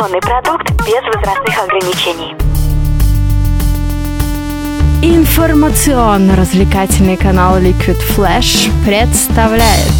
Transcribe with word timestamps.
Информационный 0.00 0.22
продукт 0.22 0.70
без 0.86 1.02
возрастных 1.14 1.62
ограничений. 1.62 2.34
Информационно-развлекательный 5.02 7.18
канал 7.18 7.58
Liquid 7.58 8.00
Flash 8.16 8.70
представляет 8.86 9.92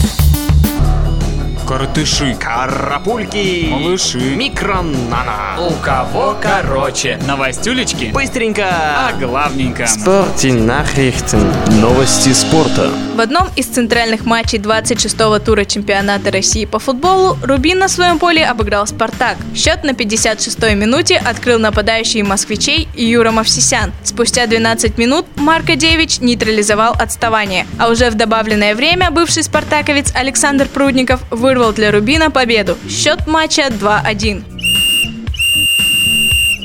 Коротыши, 1.70 2.34
Карапульки, 2.34 3.68
малыши, 3.70 4.18
микронана. 4.34 5.56
у 5.60 5.70
кого 5.74 6.36
короче. 6.42 7.16
Новостюлечки, 7.28 8.06
Быстренько. 8.06 8.66
а 8.68 9.12
главненько. 9.12 9.86
Спорте 9.86 10.48
Nachrichten. 10.48 11.46
Новости 11.80 12.32
спорта. 12.32 12.90
В 13.14 13.20
одном 13.20 13.48
из 13.54 13.66
центральных 13.66 14.24
матчей 14.24 14.58
26-го 14.58 15.38
тура 15.38 15.64
чемпионата 15.64 16.32
России 16.32 16.64
по 16.64 16.80
футболу 16.80 17.38
Рубин 17.44 17.78
на 17.78 17.86
своем 17.88 18.18
поле 18.18 18.44
обыграл 18.44 18.88
«Спартак». 18.88 19.36
Счет 19.54 19.84
на 19.84 19.90
56-й 19.90 20.74
минуте 20.74 21.18
открыл 21.18 21.60
нападающий 21.60 22.22
москвичей 22.22 22.88
Юра 22.96 23.30
Мавсисян. 23.30 23.92
Спустя 24.02 24.46
12 24.46 24.98
минут 24.98 25.26
Марко 25.36 25.76
Девич 25.76 26.18
нейтрализовал 26.18 26.94
отставание. 26.98 27.64
А 27.78 27.90
уже 27.90 28.10
в 28.10 28.14
добавленное 28.14 28.74
время 28.74 29.12
бывший 29.12 29.44
спартаковец 29.44 30.12
Александр 30.16 30.66
Прудников 30.66 31.20
вырвал 31.30 31.59
для 31.72 31.92
Рубина 31.92 32.30
победу. 32.30 32.76
Счет 32.88 33.26
матча 33.26 33.68
2-1. 33.68 34.42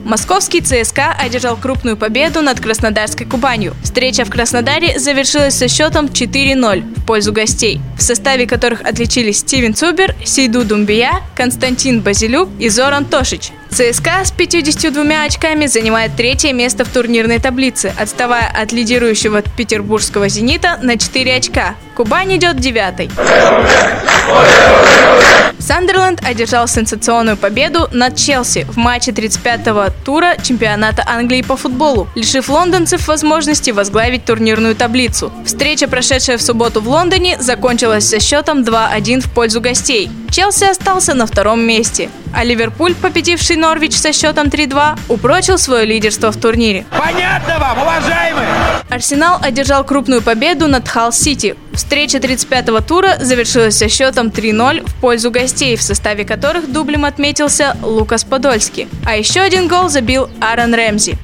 Московский 0.06 0.62
ЦСКА 0.62 1.16
одержал 1.18 1.58
крупную 1.58 1.98
победу 1.98 2.42
над 2.42 2.60
Краснодарской 2.60 3.26
Кубанью. 3.26 3.74
Встреча 3.84 4.24
в 4.24 4.30
Краснодаре 4.30 5.00
завершилась 5.00 5.56
со 5.56 5.68
счетом 5.68 6.06
4-0 6.06 6.96
в 6.96 7.06
пользу 7.06 7.34
гостей, 7.34 7.82
в 7.98 8.04
составе 8.04 8.46
которых 8.46 8.82
отличились 8.82 9.40
Стивен 9.40 9.74
Цубер, 9.74 10.16
Сейду 10.24 10.64
Думбия, 10.64 11.22
Константин 11.36 12.02
Базилюк 12.02 12.50
и 12.60 12.70
Зоран 12.70 13.06
Тошич. 13.06 13.52
ЦСКА 13.72 14.24
с 14.24 14.32
52 14.32 15.24
очками 15.24 15.66
занимает 15.66 16.16
третье 16.16 16.54
место 16.54 16.86
в 16.86 16.90
турнирной 16.90 17.40
таблице, 17.40 17.92
отставая 17.98 18.48
от 18.48 18.72
лидирующего 18.72 19.42
петербургского 19.42 20.30
«Зенита» 20.30 20.80
на 20.82 20.98
4 20.98 21.36
очка. 21.36 21.76
Кубань 21.96 22.38
идет 22.38 22.58
девятой. 22.58 23.10
Одержал 26.26 26.68
сенсационную 26.68 27.38
победу 27.38 27.88
над 27.92 28.16
Челси 28.16 28.66
в 28.68 28.78
матче 28.78 29.12
35-го 29.12 29.94
тура 30.04 30.36
чемпионата 30.42 31.04
Англии 31.06 31.44
по 31.44 31.56
футболу, 31.56 32.08
лишив 32.16 32.50
лондонцев 32.50 33.08
возможности 33.08 33.70
возглавить 33.70 34.26
турнирную 34.26 34.76
таблицу. 34.76 35.32
Встреча, 35.46 35.88
прошедшая 35.88 36.40
в 36.40 36.42
субботу 36.42 36.82
в 36.82 36.90
Лондоне, 36.90 37.38
закончилась 37.40 38.10
со 38.10 38.20
счетом 38.20 38.64
2-1 38.64 39.22
в 39.22 39.32
пользу 39.32 39.62
гостей. 39.62 40.10
Челси 40.32 40.66
остался 40.66 41.14
на 41.14 41.28
втором 41.28 41.62
месте, 41.62 42.10
а 42.34 42.44
Ливерпуль, 42.44 42.96
победивший 42.96 43.56
Норвич 43.56 43.94
со 43.94 44.12
счетом 44.12 44.48
3-2, 44.48 44.98
упрочил 45.08 45.58
свое 45.58 45.86
лидерство 45.86 46.32
в 46.32 46.38
турнире. 46.38 46.86
Понятно 46.90 47.60
вам, 47.60 47.80
уважаемые? 47.80 48.48
Арсенал 48.90 49.40
одержал 49.42 49.84
крупную 49.84 50.22
победу 50.22 50.68
над 50.68 50.88
Халл-Сити. 50.88 51.56
Встреча 51.76 52.18
35-го 52.18 52.82
тура 52.82 53.18
завершилась 53.20 53.78
со 53.78 53.90
счетом 53.90 54.28
3-0 54.28 54.88
в 54.88 54.96
пользу 54.96 55.30
гостей, 55.30 55.76
в 55.76 55.82
составе 55.82 56.24
которых 56.24 56.72
дублем 56.72 57.06
отметился 57.06 57.76
Лукас 57.82 58.24
Подольский. 58.24 58.88
А 59.06 59.16
еще 59.16 59.42
один 59.42 59.68
гол 59.68 59.90
забил 59.90 60.30
Аарон 60.40 60.74
Рэмзи. 60.74 61.18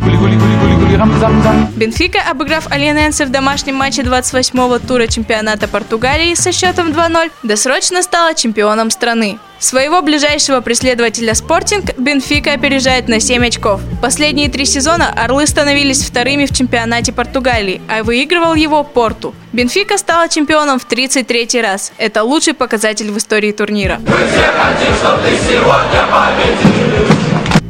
Бенфика, 1.76 2.20
обыграв 2.30 2.72
Альяненсе 2.72 3.26
в 3.26 3.32
домашнем 3.32 3.76
матче 3.76 4.02
28-го 4.02 4.80
тура 4.80 5.08
чемпионата 5.08 5.68
Португалии 5.68 6.36
со 6.36 6.52
счетом 6.52 6.90
2-0, 6.90 7.32
досрочно 7.44 8.04
стала 8.04 8.36
чемпионом 8.36 8.92
страны. 8.92 9.40
Своего 9.62 10.02
ближайшего 10.02 10.60
преследователя 10.62 11.36
«Спортинг» 11.36 11.96
Бенфика 12.00 12.54
опережает 12.54 13.08
на 13.08 13.20
7 13.20 13.46
очков. 13.46 13.80
Последние 14.02 14.50
три 14.50 14.66
сезона 14.66 15.14
«Орлы» 15.16 15.46
становились 15.46 16.04
вторыми 16.04 16.48
в 16.48 16.52
чемпионате 16.52 17.14
Португалии, 17.14 17.80
а 17.88 18.02
выигрывал 18.02 18.56
его 18.56 18.84
«Порту». 18.84 19.36
Бенфика 19.54 20.00
стала 20.00 20.28
чемпионом 20.30 20.41
в 20.80 20.86
33 20.86 21.62
раз. 21.62 21.92
Это 21.98 22.24
лучший 22.24 22.54
показатель 22.54 23.12
в 23.12 23.18
истории 23.18 23.52
турнира. 23.52 24.00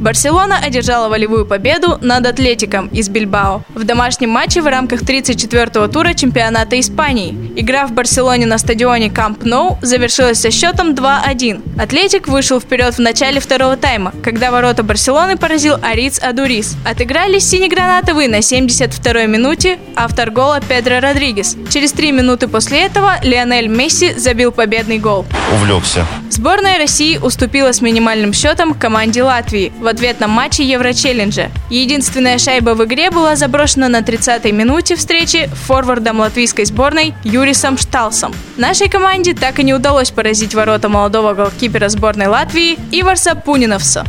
Барселона 0.02 0.58
одержала 0.58 1.08
волевую 1.08 1.46
победу 1.46 1.96
над 2.02 2.26
Атлетиком 2.26 2.88
из 2.88 3.08
Бильбао 3.08 3.62
в 3.72 3.84
домашнем 3.84 4.30
матче 4.30 4.60
в 4.60 4.66
рамках 4.66 5.02
34-го 5.02 5.86
тура 5.86 6.12
чемпионата 6.14 6.80
Испании. 6.80 7.52
Игра 7.54 7.86
в 7.86 7.92
Барселоне 7.92 8.46
на 8.46 8.58
стадионе 8.58 9.10
Камп 9.10 9.44
Ноу 9.44 9.78
завершилась 9.80 10.40
со 10.40 10.50
счетом 10.50 10.94
2-1. 10.94 11.80
Атлетик 11.80 12.26
вышел 12.26 12.58
вперед 12.58 12.94
в 12.94 12.98
начале 12.98 13.38
второго 13.38 13.76
тайма, 13.76 14.12
когда 14.24 14.50
ворота 14.50 14.82
Барселоны 14.82 15.36
поразил 15.36 15.76
Ариц 15.80 16.18
Адурис. 16.20 16.74
Отыгрались 16.84 17.48
синегранатовые 17.48 18.28
на 18.28 18.40
72-й 18.40 19.28
минуте 19.28 19.78
автор 19.94 20.32
гола 20.32 20.60
Педро 20.60 20.98
Родригес. 20.98 21.56
Через 21.70 21.92
три 21.92 22.10
минуты 22.10 22.48
после 22.48 22.86
этого 22.86 23.20
Лионель 23.22 23.68
Месси 23.68 24.14
забил 24.14 24.50
победный 24.50 24.98
гол. 24.98 25.24
увлекся. 25.54 26.04
Сборная 26.30 26.78
России 26.78 27.18
уступила 27.18 27.72
с 27.72 27.80
минимальным 27.80 28.32
счетом 28.32 28.74
команде 28.74 29.22
Латвии 29.22 29.70
в 29.78 29.91
ответном 29.92 30.30
матче 30.30 30.64
Еврочелленджа. 30.64 31.50
Единственная 31.70 32.38
шайба 32.38 32.70
в 32.70 32.84
игре 32.84 33.10
была 33.10 33.36
заброшена 33.36 33.88
на 33.88 34.00
30-й 34.00 34.52
минуте 34.52 34.96
встречи 34.96 35.48
форвардом 35.66 36.20
латвийской 36.20 36.64
сборной 36.64 37.14
Юрисом 37.24 37.78
Шталсом. 37.78 38.34
Нашей 38.56 38.88
команде 38.88 39.34
так 39.34 39.58
и 39.58 39.62
не 39.62 39.74
удалось 39.74 40.10
поразить 40.10 40.54
ворота 40.54 40.88
молодого 40.88 41.34
голкипера 41.34 41.88
сборной 41.88 42.26
Латвии 42.26 42.78
Иварса 42.90 43.34
Пуниновса. 43.34 44.04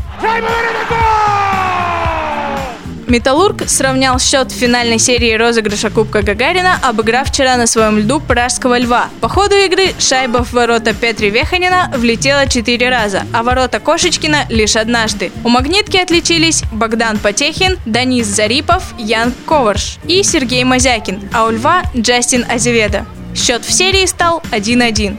Металлург 3.13 3.69
сравнял 3.69 4.17
счет 4.17 4.51
в 4.51 4.55
финальной 4.55 4.97
серии 4.97 5.35
розыгрыша 5.35 5.91
Кубка 5.91 6.23
Гагарина, 6.23 6.79
обыграв 6.81 7.27
вчера 7.29 7.57
на 7.57 7.67
своем 7.67 7.99
льду 7.99 8.19
пражского 8.19 8.79
льва. 8.79 9.05
По 9.21 9.29
ходу 9.29 9.53
игры 9.53 9.93
шайба 9.99 10.43
в 10.43 10.51
ворота 10.51 10.95
Петри 10.95 11.29
Веханина 11.29 11.91
влетела 11.95 12.47
четыре 12.47 12.89
раза, 12.89 13.27
а 13.31 13.43
ворота 13.43 13.79
Кошечкина 13.79 14.47
лишь 14.49 14.75
однажды. 14.75 15.31
У 15.43 15.49
магнитки 15.49 15.95
отличились 15.95 16.63
Богдан 16.71 17.19
Потехин, 17.19 17.77
Данис 17.85 18.25
Зарипов, 18.25 18.81
Ян 18.97 19.31
Коварш 19.45 19.99
и 20.07 20.23
Сергей 20.23 20.63
Мазякин, 20.63 21.29
а 21.31 21.45
у 21.45 21.51
льва 21.51 21.83
Джастин 21.95 22.43
Азеведа. 22.49 23.05
Счет 23.35 23.63
в 23.63 23.71
серии 23.71 24.07
стал 24.07 24.41
1-1. 24.49 25.17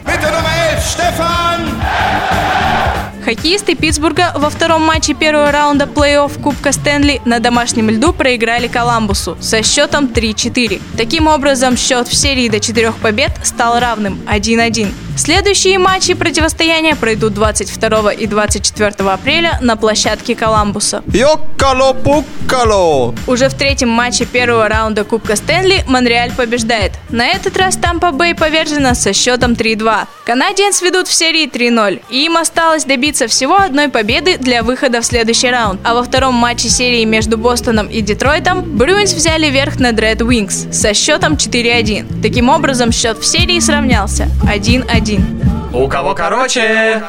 Хоккеисты 3.25 3.75
Питтсбурга 3.75 4.33
во 4.37 4.51
втором 4.51 4.83
матче 4.83 5.15
первого 5.15 5.51
раунда 5.51 5.87
плей-офф 5.87 6.43
Кубка 6.43 6.73
Стэнли 6.73 7.23
на 7.25 7.41
домашнем 7.41 7.89
льду 7.89 8.13
проиграли 8.13 8.69
Коламбусу 8.69 9.39
со 9.41 9.63
счетом 9.63 10.07
3-4. 10.07 10.83
Таким 10.99 11.27
образом, 11.27 11.79
счет 11.79 12.07
в 12.07 12.15
серии 12.15 12.51
до 12.51 12.61
четырех 12.61 12.97
побед 12.97 13.33
стал 13.43 13.81
равным 13.81 14.21
1-1. 14.27 14.93
Следующие 15.17 15.79
матчи 15.79 16.15
противостояния 16.15 16.97
пройдут 16.97 17.35
22 17.35 18.13
и 18.15 18.27
24 18.27 19.11
апреля 19.11 19.59
на 19.63 19.77
площадке 19.77 20.35
Коламбуса. 20.35 21.05
Йоккало-пуккало! 21.07 23.15
Уже 23.29 23.49
в 23.49 23.55
третьем 23.55 23.91
матче 23.91 24.25
первого 24.25 24.69
раунда 24.69 25.05
Кубка 25.05 25.37
Стэнли 25.37 25.85
Монреаль 25.87 26.33
побеждает. 26.33 26.93
На 27.11 27.29
этот 27.29 27.57
раз 27.57 27.77
Тампа 27.77 28.11
Бэй 28.11 28.35
повержена 28.35 28.97
со 28.97 29.13
счетом 29.13 29.53
3-2. 29.53 30.07
Канадиенс 30.27 30.83
ведут 30.83 31.07
в 31.07 31.13
серии 31.13 31.49
3-0, 31.49 32.03
и 32.11 32.25
им 32.25 32.37
осталось 32.37 32.85
добиться 32.85 33.29
всего 33.29 33.57
одной 33.57 33.89
победы 33.89 34.37
для 34.37 34.65
выхода 34.65 35.01
в 35.01 35.07
следующий 35.07 35.51
раунд. 35.51 35.81
А 35.85 35.95
во 35.95 36.03
втором 36.03 36.35
матче 36.35 36.69
серии 36.69 37.05
между 37.05 37.39
Бостоном 37.39 37.87
и 37.87 38.01
Детройтом 38.01 38.63
Брюинс 38.63 39.13
взяли 39.13 39.47
верх 39.47 39.79
над 39.79 39.97
Red 39.99 40.19
Wings 40.19 40.73
со 40.73 40.93
счетом 40.93 41.35
4-1. 41.35 42.21
Таким 42.21 42.49
образом, 42.49 42.91
счет 42.91 43.19
в 43.19 43.25
серии 43.25 43.61
сравнялся 43.61 44.29
1-1. 44.43 45.04
У 45.73 45.87
кого 45.89 46.15
короче. 46.15 47.03